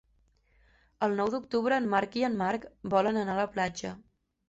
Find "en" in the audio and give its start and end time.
1.83-1.91, 2.33-2.43